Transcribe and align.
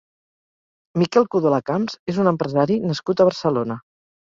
Miquel 1.01 1.27
Codolà 1.35 1.59
Camps 1.67 1.99
és 2.15 2.19
un 2.25 2.31
empresari 2.33 2.81
nascut 2.89 3.25
a 3.27 3.31
Barcelona. 3.31 3.81